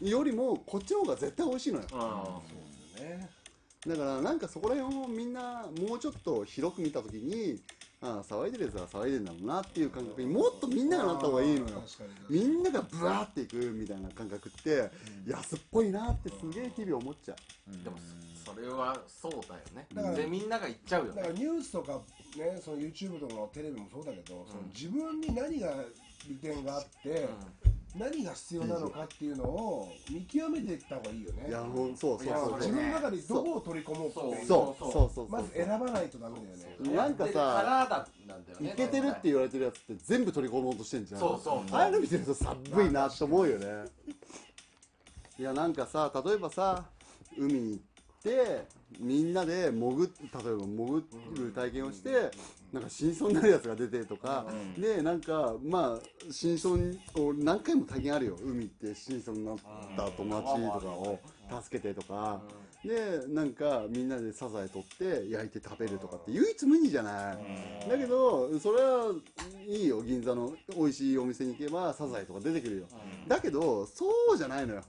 [0.00, 1.86] によりもこっちの方が絶対美味しいのよ。
[1.92, 3.28] うんね。
[3.86, 7.60] だからなんかそこら辺をみんなもうちょっと広く見た時に
[8.02, 11.82] ああ騒いでるやつは騒いでんだろうなっていう感覚にもっとみんながなった方がいいのよ。
[12.28, 14.90] みんながブワーっていくみたいな感覚って
[15.26, 17.36] 安っぽいなってすげえ日々思っちゃ
[17.84, 17.96] でも
[18.44, 19.86] そそれはそうだよね。
[19.94, 22.00] だからでみんなが言っちゃうよだからねニュースとか
[22.36, 25.74] ねその YouTube とかのテレビもそうだけど、その自分に何が
[26.28, 27.28] 利点があって、
[27.94, 31.44] 何が必要なのかっていうのを見極めていった方がいいよね。
[31.46, 34.82] ういやほんそうそうそう自分の中でどこを取り込もうかっていうそう。
[34.82, 34.92] そう。
[34.92, 36.96] そうそうまず選ばないとダメだよね。
[36.96, 38.06] なんかさ
[38.60, 41.20] いねけてるって言われてるやつって全部取り込もうとしてんじゃん。
[41.20, 42.56] そうそうああいうの見てると寒
[42.88, 43.66] いなって思うよね。
[45.38, 46.84] いやなんかさ例えばさ
[47.36, 47.82] 海に行っ
[48.22, 48.66] て
[49.00, 51.04] みんなで潜っ例えば潜
[51.36, 52.30] る体験をして
[52.72, 54.46] なんか死にそうになるやつが出てとか、
[54.78, 56.78] でなんかまあ死にそう
[57.36, 59.56] 何回も体験あるよ海行って死にそうになっ
[59.96, 61.20] た友達とかを
[61.62, 62.40] 助けてとか、
[62.82, 69.12] でなんかみんなでサザエ取って焼いて食べるとかって唯一無二じゃない、だけどそれは
[69.66, 72.86] いいよ銀座の美味しいお店に行けばサザエとか出てくるよ、
[73.28, 74.82] だけどそうじゃないのよ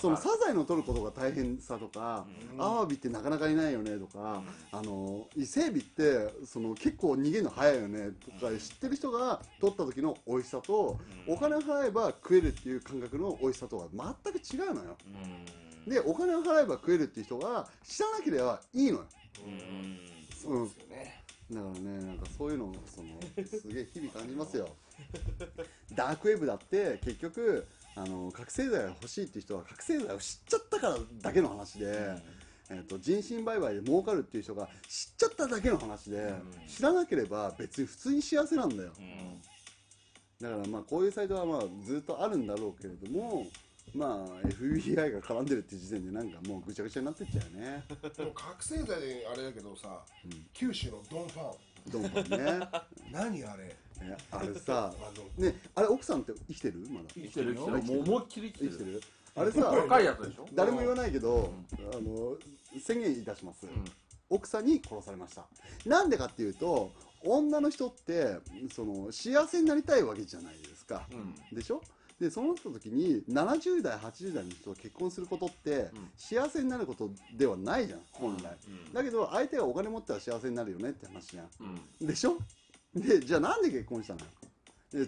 [0.00, 2.26] そのサザエの取ることが大変さとか、
[2.58, 14.96] アワビってなかなかいないよねとか、あの伊勢エビってその結構逃げるの早いよねとか知ってる人が取った時の美味しさと、お金を払えば食えるっていう感覚の美味しさとは全く違うのよ。
[15.86, 19.04] でお金を払えば食えるっていう人が知らなければいいのよ。
[19.46, 20.04] うん。
[20.04, 21.24] ですよね。
[21.48, 24.68] だからねなんかそういうのそのすげえ日々感じますよ。
[25.94, 32.14] ダークウェブだって結局あの覚醒剤が欲しいっていう人は覚醒剤を知っちゃったからだけの話で、
[32.70, 36.34] えっと人身売買で儲かるっていう人が知っちゃっただけの話で、
[36.68, 38.92] 知らなければ別に普通に幸せなんだよ、
[40.40, 43.46] だからまあこういうサイトはまあずっとあるんだろうけれども
[43.94, 47.84] まあ FBI が絡んでるって時点でなんかもうぐちゃぐちゃになってっちゃうよね。
[48.14, 50.04] でも覚醒剤であれだけどさ、
[50.52, 51.54] 九州のドンファン。
[51.90, 52.68] どんどんね。
[53.10, 53.74] 何あれ？
[54.02, 54.92] えあれさ
[55.38, 56.86] ねあれ奥さんって生きてる？
[56.90, 57.06] まだ。
[57.14, 57.94] 生きてる生きてる。
[57.94, 59.02] もう思いっきり生きてる。
[59.34, 60.46] あれさ若いやつでしょ？
[60.54, 61.52] 誰も言わないけど、
[61.92, 62.36] あの
[62.80, 63.66] 宣言いたします、
[64.30, 65.46] 奥さんに殺されました。
[65.84, 66.90] なんでかっていうと
[67.22, 68.38] 女の人って
[68.74, 71.06] その幸せになりたいわけじゃないですか、
[71.52, 71.82] でしょ？
[72.18, 78.56] でその時に70代80代の人と結婚することって、幸せになることではないじゃん本来、
[78.94, 81.48] だけど相手がお金持ったら幸せになるよねって話じゃん、
[82.00, 82.06] うん。
[82.06, 82.38] でしょ？
[82.96, 84.20] でじゃあなんで結婚したの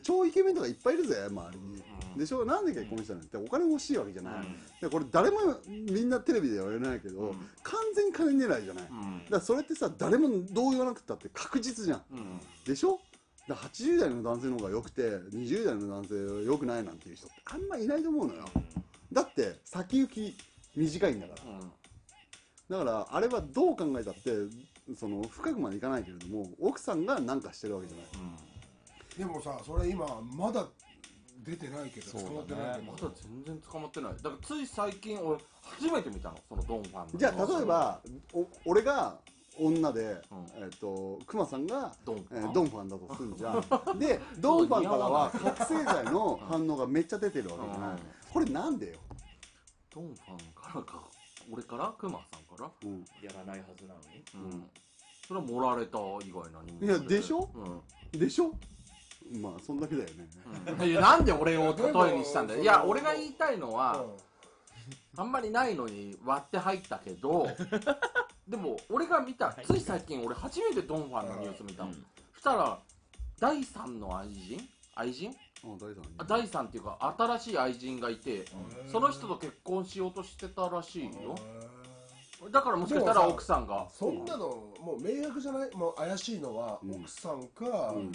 [0.03, 1.83] 超イケメンとかいっぱいいるぜ周りに、
[2.19, 2.45] でしょ？
[2.45, 4.35] なんで結婚したのってお金欲しいわけじゃない、
[4.83, 8.91] でこれ誰もみんなテレビでは言われないけど、完全に金狙いじゃない、だか
[9.31, 12.03] らそれってさ誰もどう言わなくったって確実じゃん、
[12.67, 13.01] でしょ？
[13.49, 18.45] だから80代の男性の方が良くて20代の男性は良くないなんていう人ってあんまいないと思うのよ、
[19.11, 20.37] だって先行き
[20.77, 21.35] 短いんだか
[22.71, 24.33] ら、だからあれはどう考えたって
[24.97, 28.07] その深くまでいかないけれども奥さんが何かしてるわけじゃない、
[29.19, 30.67] でもさそれ今まだ
[31.45, 32.29] 出てないけどそうだね。
[32.29, 34.13] 捕まってないけまどだ全然捕まってない。
[34.13, 37.19] だからつい最近俺初めて見たのそのドンファンの。
[37.19, 38.01] じゃあ例えば
[38.33, 39.19] お俺が
[39.59, 40.15] 女で、うん。
[40.63, 43.65] えっとクマさんがドンえードンファンだとするんじゃん。
[43.99, 47.99] でドンファンからは覚醒剤の反応がめっちゃ出てるわけじゃない、うん。
[48.33, 48.99] これなんでよ、
[49.91, 51.08] ドンファンからか
[51.51, 51.95] 俺から？
[51.99, 52.71] クマさんから？
[52.85, 54.25] うん、やらないはずなのに？
[54.53, 54.65] うん。
[55.27, 57.51] それは盛られた以外何もいやでしょ？
[58.13, 58.19] うん。
[58.19, 58.53] でしょ？
[59.41, 60.09] まあそんだけだよ
[60.79, 62.63] ね、いやなんで俺を例えにしたんだよ。
[62.63, 64.11] いや俺が言いたいのは、うん。
[65.21, 67.47] あんまりないのに割って入ったけど
[68.49, 71.95] でも俺が見たつい最近俺初めてドンファンのニュース見たの、うん。
[72.35, 72.79] そしたら
[73.39, 74.67] 第3の愛人？
[74.95, 75.37] 愛人？
[75.65, 78.45] あ大さんあ第3っていうか新しい愛人がいて
[78.91, 81.35] その人と結婚しようとしてたらしいよ。
[82.53, 83.89] だからもしかしたら奥さんが。
[83.93, 84.47] そんなの
[84.81, 85.75] もう迷惑じゃない？
[85.75, 86.95] もう怪しいのはうん。
[87.01, 88.13] 奥さんか、うん。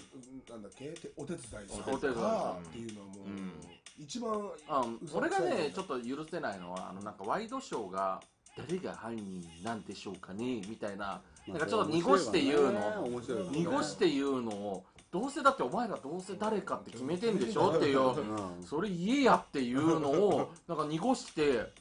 [0.50, 0.86] なんだっけ？
[0.92, 3.52] てお手伝いさんお手伝いさんかっていうのはもう、うん。
[4.00, 8.22] 一番あ嘘俺がねちょっと許せないのはあのなんかワイドショーが
[8.58, 11.22] 誰が犯人なんでしょうかねみたいな。
[11.46, 13.10] なんかちょっと濁して言うの。
[13.52, 18.64] 濁して言うのをどうせだってお前らどうせ誰かって決めてんでしょっていううん。
[18.66, 21.72] それ言えやっていうのをなんか濁して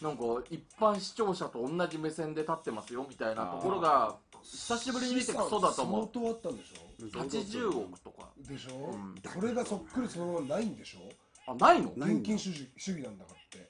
[0.00, 6.08] なんか一般視聴者と同じ目線で立ってますよみたいなところが久しぶりに見てクソだと思う。
[6.14, 8.28] 相当あったんでしょ80億とか。
[8.48, 9.14] でしょ、うん。
[9.34, 11.50] それがそっくりそのままないんでしょ？
[11.50, 11.90] あないの？
[11.96, 13.68] 現金主義主義なんだからって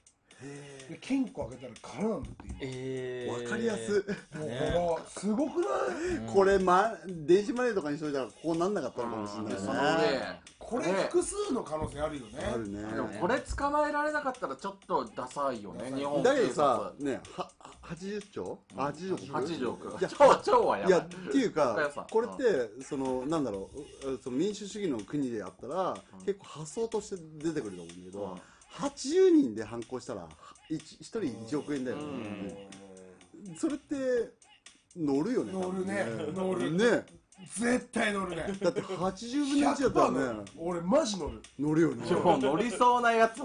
[0.88, 4.04] で金庫開けたら空なんだって今えわかりやす。
[4.38, 6.34] もうほらすごくない？
[6.34, 9.54] これ、ま、電子マネーとかにしといたらこうなんなかったのかもしれないね。
[9.54, 10.92] でその上これね。
[11.04, 12.32] 複数の可能性あるよね。
[12.52, 12.82] あるね。
[12.82, 17.04] でもこれ捕まえられなかったらちょっとダサいよね日本だけど警さ察。
[17.10, 17.50] ねは
[17.82, 20.00] 80兆？80億80億。
[20.00, 21.06] いや超超はやいやばい。
[21.06, 23.70] っていうかこれってそのなんだろ
[24.04, 25.96] うその民主主義の国でやったら
[26.26, 28.12] 結構発想として出てくると思うんだけうん。
[28.12, 28.38] ど
[28.76, 30.28] 80人で犯行したら
[30.70, 32.22] 1, 人1億円だようん。
[32.48, 32.68] ね
[33.56, 33.94] それって
[34.96, 35.52] 乗るよね。
[35.52, 36.06] 乗るね。
[36.34, 36.72] 乗る。
[36.72, 37.04] ね
[37.44, 38.46] 絶対乗るね。
[38.62, 40.44] だって80分の1だったらね。
[40.56, 41.42] 俺マジ乗る。
[41.58, 42.10] 乗るよね。
[42.12, 43.42] もう乗りそうなやつ。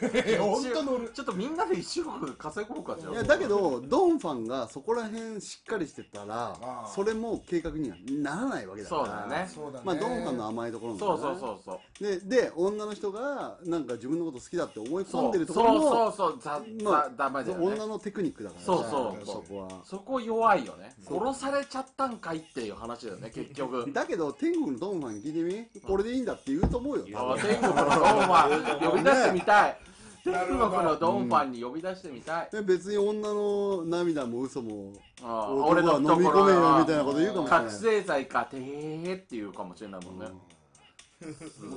[0.00, 1.10] え 本当乗る。
[1.12, 3.12] ちょっとみんなで1億稼ごうかじゃあ。
[3.12, 6.56] いやだけどドンファンがそこら辺しっかりしてたら
[6.94, 9.00] それも計画にはならないわけだから。
[9.02, 9.50] そうだよね。
[9.54, 9.84] そうだね。
[9.84, 12.04] まあドンファンの甘いところなんだそうそうそうそう。
[12.04, 17.66] でで女の人がなんか自分のこと好きだって思い込んでるそうところもそうそうざまあざダメだよね。
[17.66, 18.62] 女のテクニックだから。
[18.62, 19.26] そうそう。
[19.26, 19.68] そこは。
[19.84, 20.94] そこ弱いよね。
[21.06, 23.92] 殺されちゃったんかいっていう話だよね結局。
[23.92, 27.04] だけど天国のドンファンに聞いてみこれでいいんだって言うと思うよ。
[27.04, 29.78] 天国のドンファン呼び出してみたい。
[30.24, 32.48] 天国のドンファンに呼び出してみたい。
[32.50, 37.66] で別に女の涙も嘘も俺の飲み込めよみたいなこと言うかもしれない。
[37.66, 40.26] 覚醒剤かてーって言うかもしれないもんね。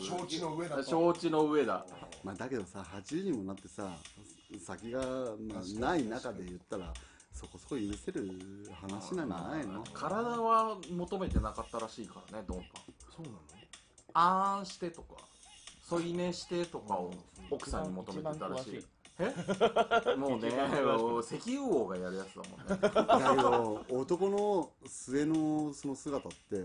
[0.02, 0.84] 承知の上だと。
[0.84, 1.86] 承知の上だ。
[2.24, 3.96] まあだけどさ80にもなってさ
[4.66, 6.92] 先が、まあ、ない中で言ったら
[7.40, 8.30] そこそこ許せる
[8.82, 9.84] 話なんじゃないの？
[9.94, 12.94] 体は求めてなかったらしいからねドンファン。
[13.16, 13.38] そうなの？
[14.14, 15.16] あーんしてとか
[15.88, 17.14] 添い寝してとかを
[17.50, 18.86] 奥さんに求めてたらしい。
[19.20, 19.34] え？
[20.18, 22.66] もうね石油王がやるやつだもんね。
[23.08, 26.64] だけど男の末のその姿って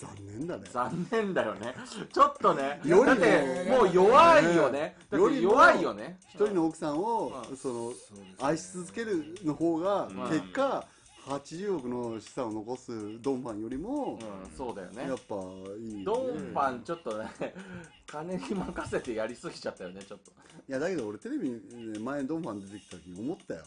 [0.00, 0.64] 残念だね。
[0.72, 1.74] 残念だよね。
[2.10, 4.96] ちょっとねよだってもう弱いよね。
[5.10, 6.18] だって弱いよね。
[6.30, 7.56] 一人の奥さんをうん。
[7.56, 7.92] その
[8.40, 10.08] 愛し続けるの方がん。
[10.30, 10.86] 結果
[11.26, 15.02] 80億の資産を残すドンファンよりもうんそうだよね。
[15.02, 15.36] やっぱ
[15.78, 17.28] いいドンファンちょっとね
[18.06, 20.30] 金に任せてやりすぎちゃったよねちょっと。
[20.66, 23.64] いやだけど俺テレビに前ドンファン出てきた時に思ったよ。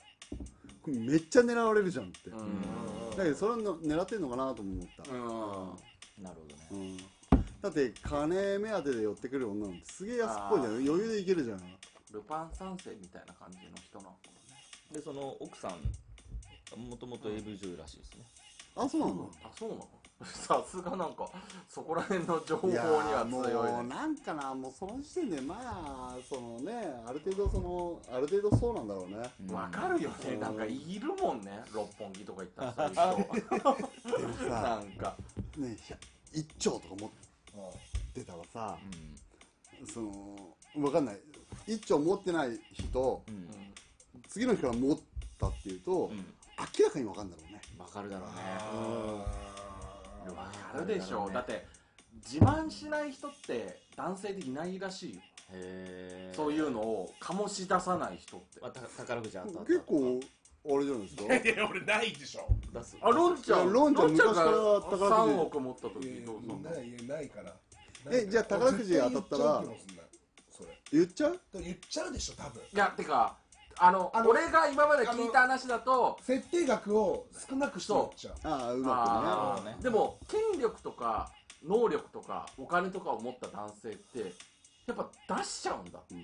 [0.81, 2.31] これめっちゃ狙われるじゃんって。
[2.31, 2.33] う
[3.15, 5.13] だけどそれはの狙ってんのかなとも思った。
[5.13, 6.67] んうんなるほどね。
[6.71, 6.97] うん。
[7.61, 10.73] だって金目当てで寄ってくる女なんてすげえ安っぽいじゃん。
[10.73, 11.59] 余裕でいけるじゃん。
[12.11, 14.17] ルパン三世みたいな感じの人なのか
[14.91, 18.25] でその奥さんもともと AV 女優らしいですね。
[18.75, 19.87] あそうなのあそうなの？
[20.23, 21.29] さすがなんか
[21.67, 29.53] そこら辺の情報にいやは強いうねなんかなもうその時点でまあそのねある程度そのある程度そうなんだろうね。
[29.53, 30.15] わかるよね。
[30.33, 30.39] うん。
[30.39, 31.63] なんかいるもんね。
[31.73, 34.09] 六本木とか行ったらそういう人。
[34.17, 35.15] でもなさんか。
[35.57, 35.77] ね
[36.33, 37.11] 1兆とか持
[37.55, 38.77] あってたらさ
[39.79, 39.87] うん。
[39.87, 41.19] そのわかんない。
[41.67, 43.49] 1兆持ってない人うん。
[44.27, 44.99] 次の日から持っ
[45.39, 46.17] たっていうと、うん。
[46.79, 47.61] 明らかにわかんだろうね。
[47.77, 49.52] わかるだろうね
[50.27, 51.33] あわかるでしょう。
[51.33, 51.65] だって
[52.25, 55.21] 自慢しない人って男性でいないらしいよ。
[55.51, 58.59] へえそういうのを醸し出さない人って。
[58.61, 60.19] まあ、た宝くじあった結構
[60.65, 61.23] あれじゃないですか？
[61.49, 62.47] いや俺ないでしょ。
[62.73, 62.97] 出す。
[63.01, 65.03] あロンちゃんロンちゃん昔からが宝くじ。
[65.03, 65.91] 3億持った時
[66.25, 66.69] どうすんの？
[66.69, 67.53] ないないから。
[68.11, 69.63] えじゃあ宝くじ当たったら。
[70.91, 71.39] 言っちゃう？
[71.53, 72.61] 言っちゃうでしょ多分。
[72.61, 73.37] いやてか
[73.77, 78.33] あのあの俺が今まで聞いた話だと設定額を少なくしっちゃう。
[78.43, 79.77] ああうあまーね。
[79.81, 81.31] でも権力とか
[81.65, 84.33] 能力とかお金とかを持った男性って
[84.85, 86.23] やっぱ出しちゃうんだって、うん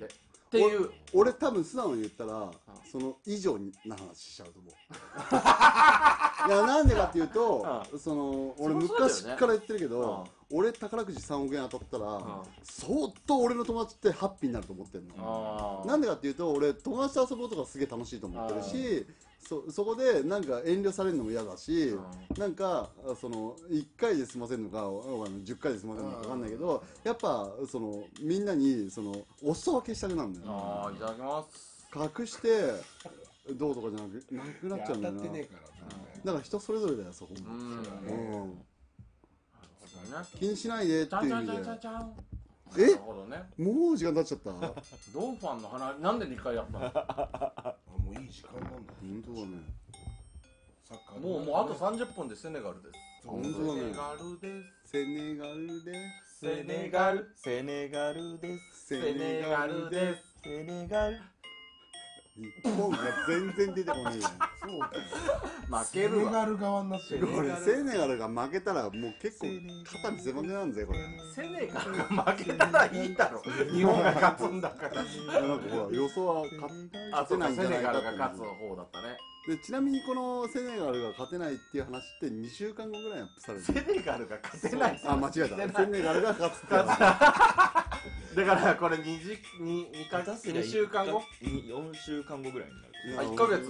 [0.49, 0.89] っていう。
[1.13, 2.51] 俺多分素直に言ったら
[2.91, 4.73] その以上な話しちゃうと思う。
[6.49, 16.01] いやなんでかっていうとその俺昔から言ってるけど俺宝くじ3億円当たったら相当俺の友達ってハッピーになると思ってるのなん。
[16.01, 19.05] でかっていうと俺友達と遊ぶことがすげえ楽しいと思ってるし
[19.39, 21.97] そそこでなんか遠慮されるのも嫌だし
[22.37, 30.45] なんかあその1回で済ませるのかあの10回で済ませるのか分かんないけどやっぱそのみんなにそのお裾分けしたくなるんだよ。
[30.49, 31.87] あーいただきます。
[32.19, 32.49] 隠して
[33.53, 35.19] どうとかじゃなくなくなっちゃうんだよな。
[35.21, 35.69] 当たってねえから
[36.25, 37.71] だから人それぞれだよそこも、うん。
[37.71, 38.57] うん、ね。
[40.37, 42.13] 気にしないでってちゃんちゃんちゃんいう意味でちゃんちゃん。
[42.77, 42.81] え？
[42.81, 43.43] なるほどね。
[43.57, 44.51] もう時間経っちゃった。
[45.13, 46.85] ドンファンの話なんで2回やったの？
[46.93, 48.51] あもういい時間
[49.01, 49.63] なんだ本当だね。
[50.83, 53.27] サッカーもうもうあと30分でセネガルです。
[53.27, 53.81] 本当だね。
[53.83, 54.85] セネガルです。
[54.85, 55.93] セネガルで
[56.41, 57.31] セネガル。
[57.35, 58.87] セネガルです。
[58.87, 60.39] セネガルです。
[60.43, 61.17] セネガル
[62.39, 62.97] 日本が
[63.27, 64.27] 全然出てこないよ。
[64.61, 64.91] そうか
[65.83, 66.31] 負けるわ。
[66.31, 67.27] セネガル側になってる。
[67.27, 69.47] これセネガルが負けたらもう結構
[70.01, 70.99] 肩見せまねなんぜこれ
[71.35, 73.41] セネガルが負けたらいいだろ。
[73.71, 74.95] 日本が勝つんだから。
[74.95, 79.17] なんかほら予想は勝あそうかセネガルが勝つ方だったね。
[79.47, 85.79] でちなみにこのセネガルが勝てないっていう話って2週間後ぐらいにアップされるセネガルが勝てないあ間違えた。
[85.79, 86.67] セネガルが勝つって
[88.35, 93.69] だからこれ2時2 2か出す2週間後？4週間後ぐらいになあ1ヶ月？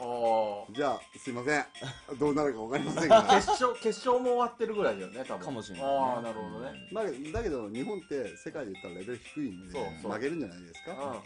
[0.00, 1.64] あじゃあすいません。
[2.18, 3.18] どうなるか分かりませんが。
[3.18, 5.44] あ決勝決勝も終わってるぐらいだよね多分。
[5.44, 5.92] かもしれないね。
[5.92, 6.72] ああなるほどね。
[6.92, 10.12] だけどだけど日本って世界で言ったらレベル低いんでそうそう。
[10.12, 11.10] 負けるんじゃないですか、うん。
[11.10, 11.22] うん。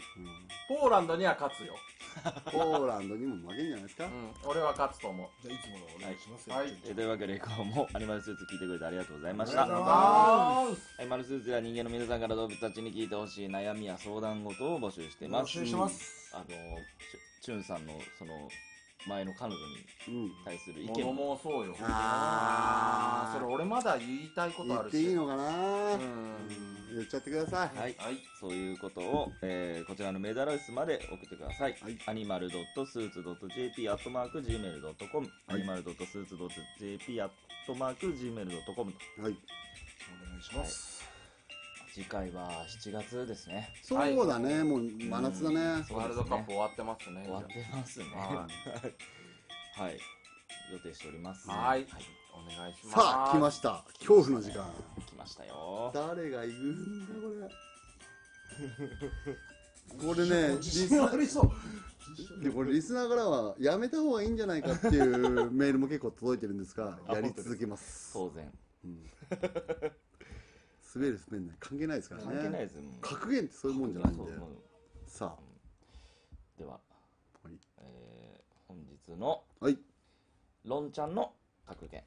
[0.67, 1.75] ポーランドには勝つよ。
[2.51, 3.15] ポーランド。
[3.15, 4.33] にも負けるんじゃないですか、うん。
[4.43, 5.27] 俺は勝つと思う。
[5.41, 6.55] じゃあいつものお願いしますよ。
[6.55, 6.67] はい。
[6.83, 9.63] えーというわけで今日もアニマルスーツ聞いてくれてありがとうございました。
[9.63, 10.65] ありがとうございあ
[10.99, 15.57] アニマルスーツでは人間の皆さんから動物たちに聞いてほしい悩みや相談事を募集しています。
[15.57, 16.31] 募集してます。
[16.33, 16.45] あの
[17.45, 18.49] チュンさんのその
[19.07, 19.61] 前の彼女
[20.07, 20.31] にうん。
[20.43, 21.75] 対する意見物ももそうよ。
[21.79, 23.39] あー。
[23.39, 24.93] それ俺まだ言いたいこと言あるし。
[24.93, 25.99] てっいいのかな、うん。
[26.95, 28.17] 言っちゃってください、はい、はい。
[28.39, 31.77] そういうことを、えーこちらのメダルスまで送ってください。
[31.79, 31.97] はい。
[32.07, 37.29] アニマルドットスーツドット JP アットマーク Gmail ドットコム、アニマルドットスーツドット JP アッ
[37.67, 39.21] トマーク Gmail ドットコムと。
[39.21, 41.14] はい、お願いします
[41.95, 43.69] 次回は7月ですね。
[43.81, 45.55] そうだね、もう真夏だね、
[45.89, 47.21] ワールドカップ終わってますね。
[47.23, 48.05] 終わってますね。
[48.13, 48.47] は
[49.81, 49.99] はい。
[50.73, 51.49] 予定しております。
[51.49, 51.87] はい。
[52.33, 52.95] お願いします。
[52.95, 53.85] さあ来ました。
[53.99, 54.65] 恐怖の時間。
[55.07, 55.89] 来ましたよ。
[55.93, 57.47] 誰が行くんだこ
[59.97, 60.07] れ。
[60.13, 62.43] これねリ自ス信ありそう。
[62.43, 68.11] でこれリスナーからはやめた方がいいんじゃないかっていうメールも結構届いてるんですがあやり続けます。
[68.11, 68.51] 当然。
[70.95, 72.27] 滑る滑んない関係ないですからね。
[72.27, 72.85] 関係ないですもん。
[73.01, 74.23] 格言ってそういうもんじゃないんで。
[74.23, 74.49] そうもう
[75.05, 75.35] さ
[76.57, 76.79] では、
[77.43, 77.57] あはい。
[77.79, 79.77] えー本日のはい。
[80.63, 81.33] ロンちゃんの
[81.67, 82.03] 格言。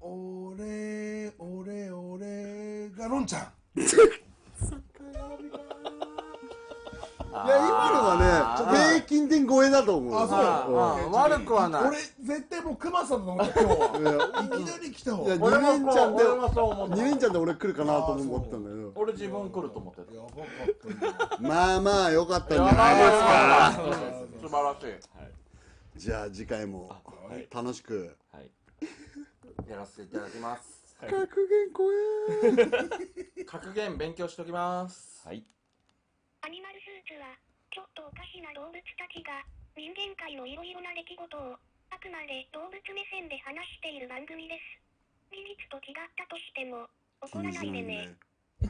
[0.00, 3.52] 俺俺俺がロンちゃん
[7.34, 11.82] いや今のはね平均点超えだと思うあそう悪くはない。
[11.88, 15.26] 俺絶対もうクマさんだと思った今日はいきなり来たわ。
[15.26, 16.94] いや俺も二連チャンで俺もそう思った。
[16.94, 20.14] 2連チャンで俺来るかなと思ったんだけど俺自分来ると思ってた。
[20.14, 20.32] やばか
[21.26, 23.26] った今まあまあ良かったんじゃないですか。
[23.26, 23.72] か
[24.42, 25.00] 素晴らし
[25.96, 26.96] じゃあ次回もは
[27.36, 27.48] い。
[27.52, 28.16] 楽しく。
[29.68, 30.84] やらせていただきます。
[31.00, 31.92] 格言超
[33.42, 35.26] え 格言勉強しておきます。
[35.26, 35.44] はい。
[36.44, 37.40] アニマルスーツは、
[37.72, 39.40] ちょっとおかしな動物たちが、
[39.80, 41.56] 人間界のいろいろな出来事を、
[41.88, 45.32] あくまで動物目線で話している番組です。
[45.32, 46.84] 事実と違ったとしても、
[47.24, 48.12] 怒らないでね。